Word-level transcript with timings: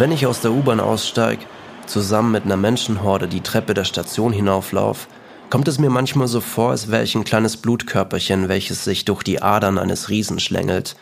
Wenn 0.00 0.12
ich 0.12 0.26
aus 0.26 0.40
der 0.40 0.52
U-Bahn 0.52 0.80
aussteige, 0.80 1.44
zusammen 1.84 2.32
mit 2.32 2.46
einer 2.46 2.56
Menschenhorde 2.56 3.28
die 3.28 3.42
Treppe 3.42 3.74
der 3.74 3.84
Station 3.84 4.32
hinauflauf, 4.32 5.08
kommt 5.50 5.68
es 5.68 5.78
mir 5.78 5.90
manchmal 5.90 6.26
so 6.26 6.40
vor, 6.40 6.70
als 6.70 6.90
wäre 6.90 7.02
ich 7.02 7.14
ein 7.14 7.24
kleines 7.24 7.58
Blutkörperchen, 7.58 8.48
welches 8.48 8.82
sich 8.82 9.04
durch 9.04 9.22
die 9.22 9.42
Adern 9.42 9.76
eines 9.76 10.08
Riesen 10.08 10.40
schlängelt. 10.40 10.96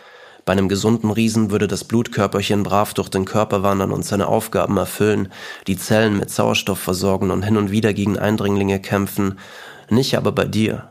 Bei 0.45 0.53
einem 0.53 0.69
gesunden 0.69 1.13
Riesen 1.13 1.53
würde 1.53 1.69
das 1.69 1.85
Blutkörperchen 1.85 2.65
brav 2.65 2.93
durch 2.93 3.09
den 3.09 3.25
Körper 3.25 3.63
wandern 3.63 3.93
und 3.93 4.05
seine 4.05 4.27
Aufgaben 4.27 4.77
erfüllen, 4.77 5.29
die 5.69 5.77
Zellen 5.77 6.19
mit 6.19 6.31
Sauerstoff 6.31 6.81
versorgen 6.81 7.31
und 7.31 7.45
hin 7.45 7.57
und 7.57 7.71
wieder 7.71 7.95
gegen 7.95 8.19
Eindringlinge 8.19 8.81
kämpfen. 8.81 9.39
Nicht 9.91 10.17
aber 10.17 10.33
bei 10.33 10.47
dir. 10.47 10.91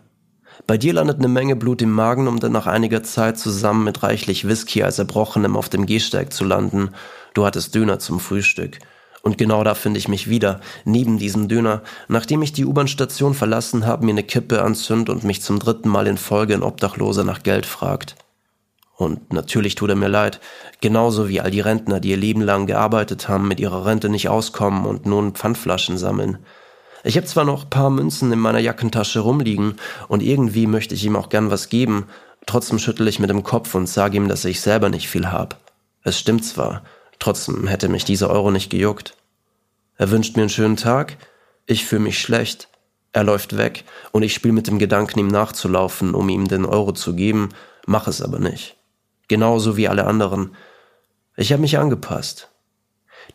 Bei 0.67 0.77
dir 0.77 0.91
landet 0.91 1.19
eine 1.19 1.29
Menge 1.29 1.55
Blut 1.55 1.81
im 1.81 1.93
Magen, 1.93 2.27
um 2.27 2.41
dann 2.41 2.51
nach 2.51 2.67
einiger 2.67 3.01
Zeit 3.01 3.39
zusammen 3.39 3.85
mit 3.85 4.03
reichlich 4.03 4.45
Whisky 4.45 4.83
als 4.83 4.99
Erbrochenem 4.99 5.55
auf 5.55 5.69
dem 5.69 5.85
Gehsteig 5.85 6.33
zu 6.33 6.43
landen. 6.43 6.89
Du 7.33 7.45
hattest 7.45 7.73
Döner 7.73 7.99
zum 7.99 8.19
Frühstück. 8.19 8.79
Und 9.21 9.37
genau 9.37 9.63
da 9.63 9.75
finde 9.75 9.97
ich 9.97 10.09
mich 10.09 10.29
wieder, 10.29 10.59
neben 10.83 11.19
diesem 11.19 11.47
Döner, 11.47 11.83
nachdem 12.09 12.41
ich 12.41 12.51
die 12.51 12.65
U-Bahn-Station 12.65 13.33
verlassen 13.33 13.85
habe, 13.85 14.05
mir 14.05 14.11
eine 14.11 14.23
Kippe 14.23 14.61
anzünd 14.61 15.09
und 15.09 15.23
mich 15.23 15.41
zum 15.41 15.59
dritten 15.59 15.87
Mal 15.87 16.05
in 16.05 16.17
Folge 16.17 16.53
ein 16.53 16.63
Obdachloser 16.63 17.23
nach 17.23 17.43
Geld 17.43 17.65
fragt. 17.65 18.15
Und 18.97 19.31
natürlich 19.31 19.75
tut 19.75 19.89
er 19.89 19.95
mir 19.95 20.09
leid, 20.09 20.41
genauso 20.81 21.29
wie 21.29 21.39
all 21.39 21.51
die 21.51 21.61
Rentner, 21.61 22.01
die 22.01 22.09
ihr 22.09 22.17
Leben 22.17 22.41
lang 22.41 22.65
gearbeitet 22.65 23.29
haben, 23.29 23.47
mit 23.47 23.61
ihrer 23.61 23.85
Rente 23.85 24.09
nicht 24.09 24.27
auskommen 24.27 24.85
und 24.85 25.05
nun 25.05 25.33
Pfandflaschen 25.33 25.97
sammeln. 25.97 26.39
Ich 27.07 27.15
habe 27.15 27.25
zwar 27.25 27.45
noch 27.45 27.69
paar 27.69 27.89
Münzen 27.89 28.33
in 28.33 28.39
meiner 28.39 28.59
Jackentasche 28.59 29.21
rumliegen 29.21 29.75
und 30.09 30.21
irgendwie 30.21 30.67
möchte 30.67 30.93
ich 30.93 31.05
ihm 31.05 31.15
auch 31.15 31.29
gern 31.29 31.49
was 31.49 31.69
geben, 31.69 32.07
trotzdem 32.45 32.79
schüttel 32.79 33.07
ich 33.07 33.19
mit 33.19 33.29
dem 33.29 33.43
Kopf 33.43 33.75
und 33.75 33.87
sage 33.87 34.17
ihm, 34.17 34.27
dass 34.27 34.43
ich 34.43 34.59
selber 34.59 34.89
nicht 34.89 35.07
viel 35.07 35.31
hab. 35.31 35.57
Es 36.03 36.19
stimmt 36.19 36.43
zwar, 36.43 36.83
trotzdem 37.17 37.65
hätte 37.67 37.87
mich 37.87 38.03
dieser 38.03 38.29
Euro 38.29 38.51
nicht 38.51 38.69
gejuckt. 38.69 39.15
Er 39.95 40.11
wünscht 40.11 40.35
mir 40.35 40.41
einen 40.41 40.49
schönen 40.49 40.75
Tag, 40.75 41.15
ich 41.65 41.85
fühle 41.85 42.01
mich 42.01 42.19
schlecht, 42.19 42.67
er 43.13 43.23
läuft 43.23 43.55
weg 43.55 43.85
und 44.11 44.23
ich 44.23 44.33
spiele 44.33 44.53
mit 44.53 44.67
dem 44.67 44.77
Gedanken, 44.77 45.19
ihm 45.19 45.29
nachzulaufen, 45.29 46.13
um 46.13 46.27
ihm 46.27 46.49
den 46.49 46.65
Euro 46.65 46.91
zu 46.91 47.15
geben, 47.15 47.51
mach 47.85 48.09
es 48.09 48.21
aber 48.21 48.39
nicht. 48.39 48.75
Genauso 49.29 49.77
wie 49.77 49.87
alle 49.87 50.07
anderen. 50.07 50.57
Ich 51.37 51.53
habe 51.53 51.61
mich 51.61 51.77
angepasst. 51.77 52.49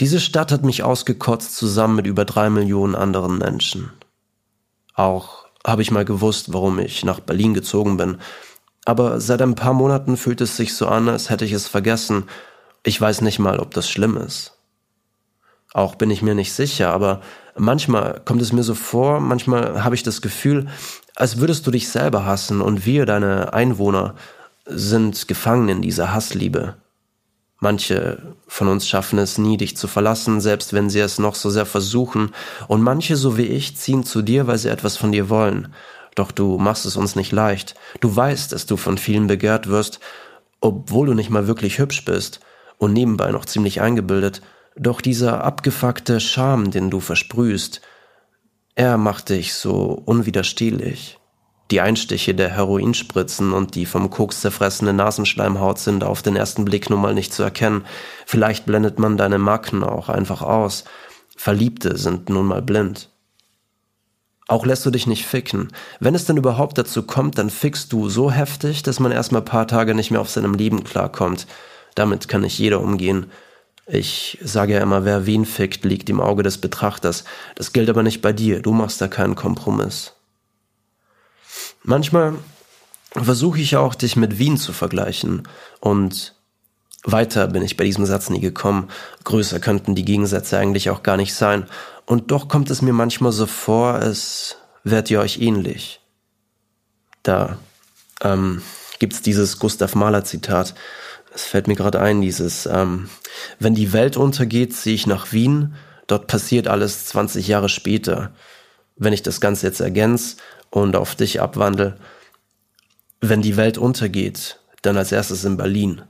Diese 0.01 0.21
Stadt 0.21 0.53
hat 0.53 0.65
mich 0.65 0.83
ausgekotzt 0.83 1.57
zusammen 1.57 1.97
mit 1.97 2.07
über 2.07 2.25
drei 2.25 2.51
Millionen 2.51 2.95
anderen 2.95 3.39
Menschen. 3.39 3.91
Auch 4.95 5.47
habe 5.67 5.83
ich 5.83 5.91
mal 5.91 6.05
gewusst, 6.05 6.53
warum 6.53 6.79
ich 6.79 7.05
nach 7.05 7.21
Berlin 7.21 7.55
gezogen 7.55 7.97
bin. 7.97 8.19
Aber 8.85 9.21
seit 9.21 9.43
ein 9.43 9.55
paar 9.55 9.75
Monaten 9.75 10.17
fühlt 10.17 10.41
es 10.41 10.57
sich 10.57 10.75
so 10.75 10.87
an, 10.87 11.09
als 11.09 11.31
hätte 11.31 11.45
ich 11.45 11.53
es 11.53 11.69
vergessen. 11.69 12.25
Ich 12.83 13.01
weiß 13.01 13.21
nicht 13.21 13.39
mal, 13.39 13.61
ob 13.61 13.73
das 13.75 13.89
schlimm 13.89 14.17
ist. 14.17 14.59
Auch 15.73 15.95
bin 15.95 16.11
ich 16.11 16.21
mir 16.21 16.35
nicht 16.35 16.53
sicher, 16.53 16.93
aber 16.93 17.23
manchmal 17.57 18.21
kommt 18.25 18.43
es 18.43 18.53
mir 18.53 18.63
so 18.63 18.75
vor, 18.75 19.21
manchmal 19.21 19.85
habe 19.85 19.95
ich 19.95 20.03
das 20.03 20.21
Gefühl, 20.21 20.67
als 21.15 21.39
würdest 21.39 21.67
du 21.67 21.71
dich 21.71 21.89
selber 21.89 22.27
hassen 22.27 22.61
und 22.61 22.85
wir, 22.85 23.07
deine 23.07 23.53
Einwohner, 23.55 24.15
sind 24.67 25.29
gefangen 25.29 25.69
in 25.69 25.83
dieser 25.83 26.13
Hassliebe. 26.13 26.77
Manche 27.63 28.35
von 28.49 28.67
uns 28.67 28.89
schaffen 28.89 29.21
es 29.21 29.39
nie, 29.39 29.57
dich 29.57 29.77
zu 29.77 29.87
verlassen, 29.87 30.41
selbst 30.41 30.73
wenn 30.73 30.91
sie 30.91 30.99
es 30.99 31.21
noch 31.21 31.37
so 31.37 31.49
sehr 31.49 31.65
versuchen, 31.65 32.33
und 32.67 32.83
manche, 32.83 33.15
so 33.15 33.39
wie 33.39 33.47
ich, 33.47 33.77
ziehen 33.77 34.03
zu 34.03 34.21
dir, 34.21 34.49
weil 34.49 34.59
sie 34.59 34.69
etwas 34.69 34.97
von 34.97 35.13
dir 35.13 35.29
wollen. 35.29 35.73
Doch 36.17 36.33
du 36.33 36.59
machst 36.59 36.87
es 36.87 36.97
uns 36.97 37.15
nicht 37.15 37.31
leicht. 37.31 37.77
Du 38.01 38.15
weißt, 38.17 38.51
dass 38.51 38.67
du 38.67 38.77
von 38.77 38.99
vielen 38.99 39.29
begehrt 39.29 39.69
wirst, 39.69 40.01
obwohl 40.61 41.07
du 41.07 41.15
nicht 41.15 41.31
mal 41.31 41.47
wirklich 41.47 41.79
hübsch 41.79 42.05
bist 42.05 42.41
und 42.79 42.95
nebenbei 42.95 43.31
noch 43.31 43.45
ziemlich 43.45 43.81
eingebildet. 43.81 44.43
Doch 44.75 45.01
dieser 45.01 45.45
abgefuckte 45.45 46.19
Charme, 46.19 46.73
den 46.73 46.91
du 46.91 46.99
versprühst, 46.99 47.81
er 48.75 48.99
macht 48.99 49.29
dich 49.29 49.55
so 49.55 50.03
unwiderstehlich. 50.05 51.21
Die 51.73 51.81
Einstiche 51.81 52.35
der 52.35 52.51
Heroinspritzen 52.51 53.55
und 53.55 53.77
die 53.77 53.87
vom 53.87 54.11
Koks 54.11 54.43
zerfressene 54.43 54.93
Nasenschleimhaut 54.93 55.79
sind 55.79 56.05
auf 56.05 56.21
den 56.21 56.37
ersten 56.37 56.67
Blick 56.67 56.91
nun 56.91 57.01
mal 57.01 57.15
nicht 57.15 57.33
zu 57.33 57.43
erkennen. 57.43 57.87
Vielleicht 58.27 58.67
blendet 58.67 58.99
man 58.99 59.17
deine 59.17 59.39
Macken 59.39 59.83
auch 59.83 60.11
einfach 60.11 60.43
aus. 60.43 60.85
Verliebte 61.35 61.97
sind 61.97 62.29
nun 62.29 62.45
mal 62.45 62.61
blind. 62.61 63.09
Auch 64.49 64.67
lässt 64.67 64.85
du 64.85 64.91
dich 64.91 65.07
nicht 65.07 65.25
ficken. 65.25 65.69
Wenn 65.99 66.15
es 66.15 66.27
denn 66.27 66.37
überhaupt 66.37 66.77
dazu 66.77 67.05
kommt, 67.05 67.39
dann 67.39 67.49
fickst 67.49 67.91
du 67.95 68.11
so 68.11 68.31
heftig, 68.31 68.83
dass 68.83 69.01
man 69.01 69.11
erstmal 69.11 69.41
paar 69.41 69.67
Tage 69.67 69.95
nicht 69.95 70.11
mehr 70.11 70.21
auf 70.21 70.29
seinem 70.29 70.53
Leben 70.53 70.85
klarkommt. 70.85 71.47
Damit 71.95 72.29
kann 72.29 72.43
nicht 72.43 72.59
jeder 72.59 72.83
umgehen. 72.83 73.31
Ich 73.87 74.37
sage 74.43 74.75
ja 74.75 74.81
immer, 74.83 75.07
wer 75.07 75.25
wen 75.25 75.47
fickt, 75.47 75.87
liegt 75.87 76.11
im 76.11 76.21
Auge 76.21 76.43
des 76.43 76.59
Betrachters. 76.59 77.25
Das 77.55 77.73
gilt 77.73 77.89
aber 77.89 78.03
nicht 78.03 78.21
bei 78.21 78.35
dir. 78.35 78.61
Du 78.61 78.73
machst 78.73 79.01
da 79.01 79.09
keinen 79.09 79.37
Kompromiss. 79.37 80.13
Manchmal 81.83 82.35
versuche 83.11 83.61
ich 83.61 83.77
auch, 83.77 83.95
dich 83.95 84.17
mit 84.17 84.39
Wien 84.39 84.57
zu 84.57 84.73
vergleichen. 84.73 85.43
Und 85.81 86.35
weiter 87.05 87.49
bin 87.49 87.63
ich 87.63 87.77
bei 87.77 87.85
diesem 87.85 88.07
Satz 88.07 88.31
nie 88.31 88.41
gekommen. 88.41 88.89
Größer 89.25 89.61
könnten 89.61 89.95
die 89.95 90.05
Gegensätze 90.05 90.59
eigentlich 90.59 90.91
auch 90.91 91.03
gar 91.03 91.17
nicht 91.17 91.35
sein. 91.35 91.67
Und 92.07 92.31
doch 92.31 92.49
kommt 92.49 92.71
es 92.71 92.83
mir 92.83 92.93
manchmal 92.93 93.33
so 93.33 93.47
vor, 93.47 94.01
es 94.01 94.57
wärt 94.85 95.11
ihr 95.11 95.21
euch 95.21 95.41
ähnlich. 95.41 96.01
Da 97.23 97.59
ähm, 98.23 98.63
gibt's 98.99 99.23
dieses 99.23 99.59
Gustav 99.59 99.95
Mahler 99.95 100.25
Zitat. 100.25 100.75
Es 101.35 101.45
fällt 101.45 101.67
mir 101.67 101.77
gerade 101.77 102.01
ein, 102.01 102.21
dieses, 102.21 102.67
ähm, 102.67 103.09
wenn 103.59 103.75
die 103.75 103.93
Welt 103.93 104.17
untergeht, 104.17 104.75
ziehe 104.75 104.95
ich 104.95 105.07
nach 105.07 105.33
Wien, 105.33 105.75
dort 106.07 106.27
passiert 106.27 106.69
alles 106.69 107.07
20 107.07 107.49
Jahre 107.49 107.69
später. 107.69 108.33
Wenn 108.97 109.13
ich 109.13 109.23
das 109.23 109.41
Ganze 109.41 109.67
jetzt 109.67 109.81
ergänze, 109.81 110.37
und 110.73 110.97
auf 110.97 111.15
dich 111.15 111.41
abwandle. 111.41 111.97
Wenn 113.21 113.43
die 113.43 113.57
Welt 113.57 113.79
untergeht, 113.79 114.59
dann 114.81 114.97
als 114.97 115.13
erstes 115.13 115.45
in 115.45 115.57
Berlin. 115.57 116.03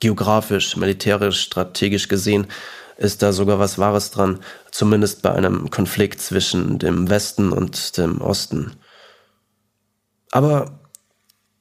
Geografisch, 0.00 0.76
militärisch, 0.76 1.42
strategisch 1.42 2.08
gesehen 2.08 2.48
ist 2.96 3.22
da 3.22 3.32
sogar 3.32 3.58
was 3.58 3.78
Wahres 3.78 4.10
dran, 4.10 4.40
zumindest 4.70 5.22
bei 5.22 5.32
einem 5.32 5.70
Konflikt 5.70 6.20
zwischen 6.20 6.78
dem 6.78 7.08
Westen 7.08 7.52
und 7.52 7.96
dem 7.98 8.20
Osten. 8.20 8.72
Aber 10.30 10.80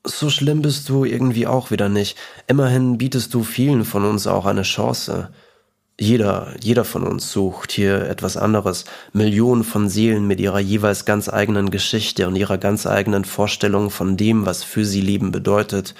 so 0.03 0.29
schlimm 0.29 0.61
bist 0.61 0.89
du 0.89 1.05
irgendwie 1.05 1.45
auch 1.45 1.71
wieder 1.71 1.89
nicht. 1.89 2.17
Immerhin 2.47 2.97
bietest 2.97 3.33
du 3.33 3.43
vielen 3.43 3.85
von 3.85 4.05
uns 4.05 4.27
auch 4.27 4.45
eine 4.45 4.63
Chance. 4.63 5.29
Jeder, 5.99 6.55
jeder 6.61 6.83
von 6.83 7.03
uns 7.03 7.31
sucht 7.31 7.71
hier 7.71 8.09
etwas 8.09 8.37
anderes. 8.37 8.85
Millionen 9.13 9.63
von 9.63 9.87
Seelen 9.87 10.25
mit 10.25 10.39
ihrer 10.39 10.59
jeweils 10.59 11.05
ganz 11.05 11.29
eigenen 11.29 11.69
Geschichte 11.69 12.27
und 12.27 12.35
ihrer 12.35 12.57
ganz 12.57 12.87
eigenen 12.87 13.23
Vorstellung 13.23 13.91
von 13.91 14.17
dem, 14.17 14.45
was 14.45 14.63
für 14.63 14.85
sie 14.85 15.01
Leben 15.01 15.31
bedeutet. 15.31 15.93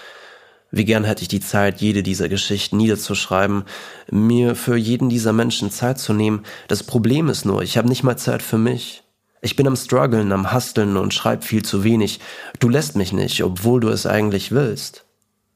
Wie 0.72 0.86
gern 0.86 1.04
hätte 1.04 1.22
ich 1.22 1.28
die 1.28 1.42
Zeit, 1.42 1.82
jede 1.82 2.02
dieser 2.02 2.30
Geschichten 2.30 2.78
niederzuschreiben, 2.78 3.66
mir 4.10 4.56
für 4.56 4.78
jeden 4.78 5.10
dieser 5.10 5.34
Menschen 5.34 5.70
Zeit 5.70 6.00
zu 6.00 6.14
nehmen. 6.14 6.44
Das 6.70 6.84
Problem 6.84 7.28
ist 7.30 7.46
nur, 7.46 7.62
ich 7.62 7.78
habe 7.78 7.90
nicht 7.90 8.04
mal 8.04 8.18
Zeit 8.18 8.42
für 8.42 8.58
mich. 8.58 9.04
Ich 9.42 9.56
bin 9.56 9.68
am 9.68 9.76
struggeln, 9.76 10.32
am 10.32 10.52
hasteln 10.52 10.98
und 10.98 11.14
schreib 11.14 11.44
viel 11.44 11.64
zu 11.64 11.84
wenig. 11.84 12.20
Du 12.60 12.70
lässt 12.70 12.96
mich 12.96 13.12
nicht, 13.12 13.44
obwohl 13.44 13.82
du 13.82 13.90
es 13.90 14.06
eigentlich 14.06 14.52
willst. 14.52 15.06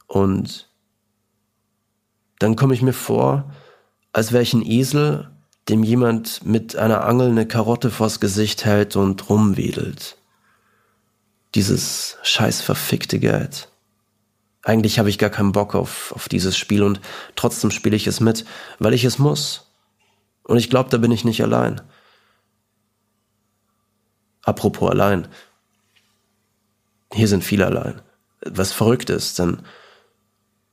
Und 0.07 0.69
dann 2.39 2.55
komme 2.55 2.73
ich 2.73 2.81
mir 2.81 2.93
vor, 2.93 3.51
als 4.15 4.31
wäre 4.31 4.43
ich 4.43 4.53
ein 4.53 4.65
Esel, 4.65 5.29
dem 5.67 5.83
jemand 5.83 6.45
mit 6.45 6.77
einer 6.77 7.03
Angel 7.03 7.27
eine 7.27 7.45
Karotte 7.45 7.91
vors 7.91 8.21
Gesicht 8.21 8.63
hält 8.63 8.95
und 8.95 9.29
rumwedelt. 9.29 10.15
Dieses 11.53 12.15
scheiß 12.23 12.61
verfickte 12.61 13.19
Geld. 13.19 13.67
Eigentlich 14.63 14.99
habe 14.99 15.09
ich 15.09 15.17
gar 15.17 15.29
keinen 15.29 15.51
Bock 15.51 15.75
auf, 15.75 16.13
auf 16.13 16.29
dieses 16.29 16.57
Spiel 16.57 16.81
und 16.83 17.01
trotzdem 17.35 17.71
spiele 17.71 17.97
ich 17.97 18.07
es 18.07 18.21
mit, 18.21 18.45
weil 18.79 18.93
ich 18.93 19.03
es 19.03 19.19
muss. 19.19 19.69
Und 20.43 20.59
ich 20.59 20.69
glaube, 20.69 20.89
da 20.89 20.97
bin 20.97 21.11
ich 21.11 21.25
nicht 21.25 21.43
allein. 21.43 21.81
Apropos 24.43 24.91
allein. 24.91 25.27
Hier 27.11 27.27
sind 27.27 27.43
viele 27.43 27.65
allein. 27.65 28.01
Was 28.45 28.71
verrückt 28.71 29.09
ist, 29.09 29.39
denn 29.39 29.61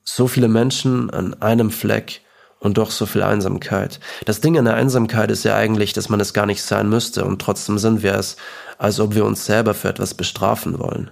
so 0.01 0.29
viele 0.29 0.47
Menschen 0.47 1.09
an 1.09 1.33
einem 1.41 1.71
Fleck 1.71 2.22
und 2.63 2.77
doch 2.77 2.91
so 2.91 3.05
viel 3.05 3.23
Einsamkeit. 3.23 3.99
Das 4.25 4.39
Ding 4.39 4.57
an 4.57 4.65
der 4.65 4.75
Einsamkeit 4.75 5.29
ist 5.29 5.43
ja 5.43 5.55
eigentlich, 5.55 5.91
dass 5.91 6.07
man 6.07 6.21
es 6.21 6.33
gar 6.33 6.45
nicht 6.45 6.63
sein 6.63 6.89
müsste 6.89 7.25
und 7.25 7.41
trotzdem 7.41 7.77
sind 7.77 8.01
wir 8.03 8.15
es, 8.15 8.37
als 8.77 8.99
ob 8.99 9.13
wir 9.15 9.25
uns 9.25 9.45
selber 9.45 9.73
für 9.73 9.89
etwas 9.89 10.13
bestrafen 10.13 10.79
wollen. 10.79 11.11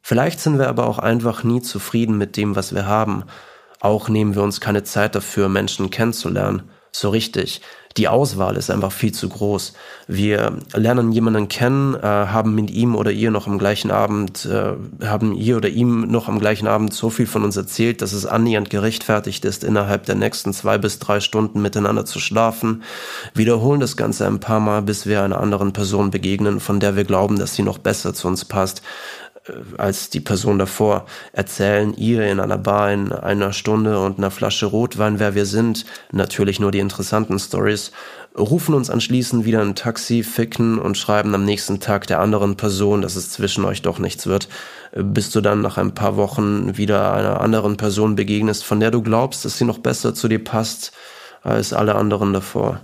Vielleicht 0.00 0.40
sind 0.40 0.58
wir 0.58 0.68
aber 0.68 0.86
auch 0.86 0.98
einfach 0.98 1.42
nie 1.42 1.60
zufrieden 1.60 2.16
mit 2.16 2.36
dem, 2.36 2.56
was 2.56 2.74
wir 2.74 2.86
haben. 2.86 3.24
Auch 3.80 4.08
nehmen 4.08 4.34
wir 4.34 4.42
uns 4.42 4.60
keine 4.60 4.84
Zeit 4.84 5.14
dafür, 5.14 5.48
Menschen 5.48 5.90
kennenzulernen. 5.90 6.62
So 6.92 7.10
richtig. 7.10 7.60
Die 7.96 8.06
Auswahl 8.06 8.56
ist 8.56 8.70
einfach 8.70 8.92
viel 8.92 9.12
zu 9.12 9.28
groß. 9.28 9.72
Wir 10.06 10.58
lernen 10.74 11.10
jemanden 11.10 11.48
kennen, 11.48 11.96
äh, 11.96 12.02
haben 12.02 12.54
mit 12.54 12.70
ihm 12.70 12.94
oder 12.94 13.10
ihr 13.10 13.32
noch 13.32 13.48
am 13.48 13.58
gleichen 13.58 13.90
Abend, 13.90 14.46
äh, 14.46 14.74
haben 15.04 15.34
ihr 15.34 15.56
oder 15.56 15.68
ihm 15.68 16.02
noch 16.02 16.28
am 16.28 16.38
gleichen 16.38 16.68
Abend 16.68 16.94
so 16.94 17.10
viel 17.10 17.26
von 17.26 17.42
uns 17.42 17.56
erzählt, 17.56 18.00
dass 18.00 18.12
es 18.12 18.26
annähernd 18.26 18.70
gerechtfertigt 18.70 19.44
ist, 19.44 19.64
innerhalb 19.64 20.06
der 20.06 20.14
nächsten 20.14 20.52
zwei 20.52 20.78
bis 20.78 21.00
drei 21.00 21.18
Stunden 21.18 21.62
miteinander 21.62 22.04
zu 22.04 22.20
schlafen, 22.20 22.84
wiederholen 23.34 23.80
das 23.80 23.96
Ganze 23.96 24.24
ein 24.24 24.38
paar 24.38 24.60
Mal, 24.60 24.82
bis 24.82 25.06
wir 25.06 25.24
einer 25.24 25.40
anderen 25.40 25.72
Person 25.72 26.12
begegnen, 26.12 26.60
von 26.60 26.78
der 26.78 26.94
wir 26.94 27.04
glauben, 27.04 27.40
dass 27.40 27.56
sie 27.56 27.64
noch 27.64 27.78
besser 27.78 28.14
zu 28.14 28.28
uns 28.28 28.44
passt 28.44 28.82
als 29.78 30.10
die 30.10 30.20
Person 30.20 30.58
davor, 30.58 31.06
erzählen 31.32 31.94
ihr 31.96 32.26
in 32.26 32.40
einer 32.40 32.58
Bar 32.58 32.92
in 32.92 33.12
einer 33.12 33.52
Stunde 33.52 34.00
und 34.00 34.18
einer 34.18 34.30
Flasche 34.30 34.66
Rotwein, 34.66 35.18
wer 35.18 35.34
wir 35.34 35.46
sind, 35.46 35.84
natürlich 36.12 36.60
nur 36.60 36.70
die 36.70 36.78
interessanten 36.78 37.38
Stories, 37.38 37.92
rufen 38.38 38.74
uns 38.74 38.90
anschließend 38.90 39.44
wieder 39.44 39.60
ein 39.60 39.74
Taxi, 39.74 40.22
ficken 40.22 40.78
und 40.78 40.96
schreiben 40.96 41.34
am 41.34 41.44
nächsten 41.44 41.80
Tag 41.80 42.06
der 42.06 42.20
anderen 42.20 42.56
Person, 42.56 43.02
dass 43.02 43.16
es 43.16 43.30
zwischen 43.30 43.64
euch 43.64 43.82
doch 43.82 43.98
nichts 43.98 44.26
wird, 44.26 44.48
äh, 44.92 45.02
bis 45.02 45.30
du 45.30 45.40
dann 45.40 45.62
nach 45.62 45.78
ein 45.78 45.94
paar 45.94 46.16
Wochen 46.16 46.76
wieder 46.76 47.12
einer 47.12 47.40
anderen 47.40 47.76
Person 47.76 48.16
begegnest, 48.16 48.64
von 48.64 48.80
der 48.80 48.90
du 48.90 49.02
glaubst, 49.02 49.44
dass 49.44 49.58
sie 49.58 49.64
noch 49.64 49.78
besser 49.78 50.14
zu 50.14 50.28
dir 50.28 50.42
passt 50.42 50.92
als 51.42 51.72
alle 51.72 51.94
anderen 51.94 52.32
davor. 52.32 52.80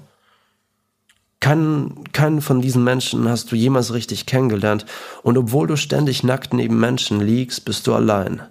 Keinen, 1.47 2.03
keinen 2.11 2.41
von 2.41 2.61
diesen 2.61 2.83
Menschen 2.83 3.29
hast 3.29 3.53
du 3.53 3.55
jemals 3.55 3.95
richtig 3.95 4.27
kennengelernt 4.27 4.85
und 5.23 5.39
obwohl 5.39 5.69
du 5.69 5.77
ständig 5.77 6.25
nackt 6.25 6.53
neben 6.53 6.81
Menschen 6.81 7.21
liegst, 7.21 7.65
bist 7.65 7.87
du 7.87 7.95
allein. 7.95 8.43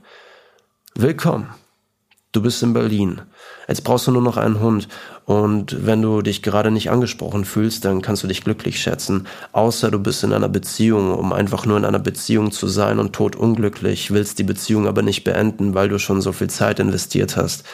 Willkommen. 0.96 1.50
Du 2.32 2.42
bist 2.42 2.64
in 2.64 2.72
Berlin. 2.72 3.24
Jetzt 3.68 3.84
brauchst 3.84 4.08
du 4.08 4.12
nur 4.12 4.22
noch 4.22 4.38
einen 4.38 4.62
Hund. 4.62 4.88
Und 5.26 5.86
wenn 5.86 6.02
du 6.02 6.22
dich 6.22 6.42
gerade 6.42 6.72
nicht 6.72 6.90
angesprochen 6.90 7.44
fühlst, 7.44 7.84
dann 7.84 8.02
kannst 8.02 8.24
du 8.24 8.28
dich 8.28 8.46
glücklich 8.46 8.82
schätzen. 8.82 9.28
Außer 9.52 9.92
du 9.92 10.00
bist 10.00 10.24
in 10.24 10.32
einer 10.32 10.48
Beziehung, 10.48 11.14
um 11.16 11.34
einfach 11.34 11.66
nur 11.66 11.76
in 11.76 11.84
einer 11.84 12.00
Beziehung 12.00 12.54
zu 12.54 12.70
sein 12.70 13.00
und 13.00 13.12
totunglücklich, 13.12 14.12
willst 14.12 14.40
die 14.40 14.44
Beziehung 14.44 14.88
aber 14.88 15.02
nicht 15.02 15.26
beenden, 15.26 15.74
weil 15.74 15.90
du 15.90 16.00
schon 16.00 16.22
so 16.22 16.32
viel 16.32 16.50
Zeit 16.50 16.80
investiert 16.80 17.36
hast. 17.36 17.66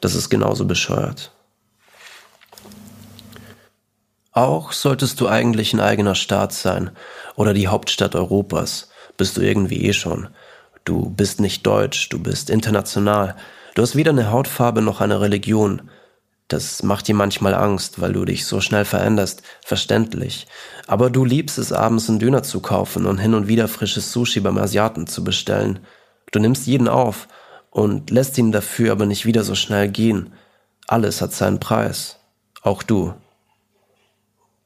Das 0.00 0.16
ist 0.16 0.30
genauso 0.30 0.64
bescheuert. 0.64 1.33
Auch 4.34 4.72
solltest 4.72 5.20
du 5.20 5.28
eigentlich 5.28 5.72
ein 5.74 5.80
eigener 5.80 6.16
Staat 6.16 6.52
sein 6.52 6.90
oder 7.36 7.54
die 7.54 7.68
Hauptstadt 7.68 8.16
Europas. 8.16 8.88
Bist 9.16 9.36
du 9.36 9.40
irgendwie 9.40 9.84
eh 9.84 9.92
schon. 9.92 10.28
Du 10.84 11.08
bist 11.08 11.40
nicht 11.40 11.64
deutsch, 11.64 12.08
du 12.08 12.18
bist 12.18 12.50
international. 12.50 13.36
Du 13.76 13.82
hast 13.82 13.94
weder 13.94 14.10
eine 14.10 14.32
Hautfarbe 14.32 14.82
noch 14.82 15.00
eine 15.00 15.20
Religion. 15.20 15.82
Das 16.48 16.82
macht 16.82 17.06
dir 17.06 17.14
manchmal 17.14 17.54
Angst, 17.54 18.00
weil 18.00 18.12
du 18.12 18.24
dich 18.24 18.44
so 18.44 18.60
schnell 18.60 18.84
veränderst, 18.84 19.42
verständlich. 19.64 20.48
Aber 20.88 21.10
du 21.10 21.24
liebst 21.24 21.56
es, 21.58 21.72
abends 21.72 22.08
einen 22.10 22.18
Döner 22.18 22.42
zu 22.42 22.58
kaufen 22.58 23.06
und 23.06 23.18
hin 23.18 23.34
und 23.34 23.46
wieder 23.46 23.68
frisches 23.68 24.10
Sushi 24.10 24.40
beim 24.40 24.58
Asiaten 24.58 25.06
zu 25.06 25.22
bestellen. 25.22 25.78
Du 26.32 26.40
nimmst 26.40 26.66
jeden 26.66 26.88
auf 26.88 27.28
und 27.70 28.10
lässt 28.10 28.36
ihn 28.36 28.50
dafür 28.50 28.90
aber 28.90 29.06
nicht 29.06 29.26
wieder 29.26 29.44
so 29.44 29.54
schnell 29.54 29.88
gehen. 29.88 30.32
Alles 30.88 31.22
hat 31.22 31.32
seinen 31.32 31.60
Preis. 31.60 32.18
Auch 32.62 32.82
du. 32.82 33.14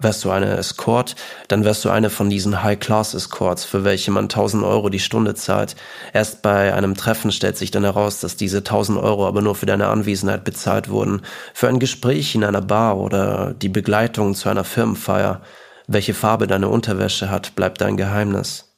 Wärst 0.00 0.24
du 0.24 0.30
eine 0.30 0.56
Escort, 0.56 1.16
dann 1.48 1.64
wärst 1.64 1.84
du 1.84 1.90
eine 1.90 2.08
von 2.08 2.30
diesen 2.30 2.62
High-Class-Escorts, 2.62 3.64
für 3.64 3.82
welche 3.82 4.12
man 4.12 4.26
1000 4.26 4.62
Euro 4.62 4.90
die 4.90 5.00
Stunde 5.00 5.34
zahlt. 5.34 5.74
Erst 6.12 6.40
bei 6.40 6.72
einem 6.72 6.94
Treffen 6.94 7.32
stellt 7.32 7.56
sich 7.56 7.72
dann 7.72 7.82
heraus, 7.82 8.20
dass 8.20 8.36
diese 8.36 8.58
1000 8.58 8.96
Euro 8.96 9.26
aber 9.26 9.42
nur 9.42 9.56
für 9.56 9.66
deine 9.66 9.88
Anwesenheit 9.88 10.44
bezahlt 10.44 10.88
wurden. 10.88 11.22
Für 11.52 11.66
ein 11.66 11.80
Gespräch 11.80 12.36
in 12.36 12.44
einer 12.44 12.60
Bar 12.60 12.96
oder 12.96 13.54
die 13.54 13.68
Begleitung 13.68 14.36
zu 14.36 14.48
einer 14.48 14.62
Firmenfeier. 14.62 15.40
Welche 15.88 16.14
Farbe 16.14 16.46
deine 16.46 16.68
Unterwäsche 16.68 17.28
hat, 17.28 17.56
bleibt 17.56 17.80
dein 17.80 17.96
Geheimnis. 17.96 18.76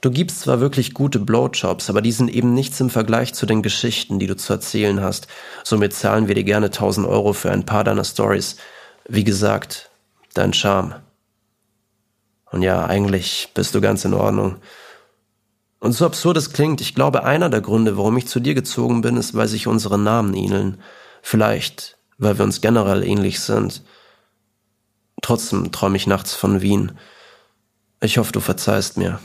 Du 0.00 0.10
gibst 0.10 0.40
zwar 0.40 0.58
wirklich 0.58 0.92
gute 0.92 1.20
Blowjobs, 1.20 1.88
aber 1.88 2.02
die 2.02 2.10
sind 2.10 2.34
eben 2.34 2.52
nichts 2.52 2.80
im 2.80 2.90
Vergleich 2.90 3.32
zu 3.32 3.46
den 3.46 3.62
Geschichten, 3.62 4.18
die 4.18 4.26
du 4.26 4.34
zu 4.34 4.54
erzählen 4.54 5.00
hast. 5.00 5.28
Somit 5.62 5.94
zahlen 5.94 6.26
wir 6.26 6.34
dir 6.34 6.42
gerne 6.42 6.66
1000 6.66 7.06
Euro 7.06 7.32
für 7.32 7.52
ein 7.52 7.64
paar 7.64 7.84
deiner 7.84 8.04
Stories. 8.04 8.56
Wie 9.08 9.22
gesagt, 9.22 9.88
dein 10.38 10.52
Charme. 10.52 10.96
Und 12.50 12.62
ja, 12.62 12.86
eigentlich 12.86 13.50
bist 13.54 13.74
du 13.74 13.80
ganz 13.80 14.04
in 14.04 14.14
Ordnung. 14.14 14.56
Und 15.78 15.92
so 15.92 16.06
absurd 16.06 16.36
es 16.36 16.52
klingt, 16.52 16.80
ich 16.80 16.94
glaube, 16.94 17.24
einer 17.24 17.50
der 17.50 17.60
Gründe, 17.60 17.96
warum 17.96 18.16
ich 18.16 18.26
zu 18.26 18.40
dir 18.40 18.54
gezogen 18.54 19.02
bin, 19.02 19.16
ist, 19.16 19.34
weil 19.34 19.48
sich 19.48 19.66
unsere 19.66 19.98
Namen 19.98 20.34
ähneln. 20.34 20.80
Vielleicht, 21.22 21.98
weil 22.18 22.38
wir 22.38 22.44
uns 22.44 22.60
generell 22.60 23.04
ähnlich 23.04 23.40
sind. 23.40 23.82
Trotzdem 25.22 25.72
träume 25.72 25.96
ich 25.96 26.06
nachts 26.06 26.34
von 26.34 26.60
Wien. 26.60 26.92
Ich 28.00 28.18
hoffe, 28.18 28.32
du 28.32 28.40
verzeihst 28.40 28.96
mir. 28.96 29.18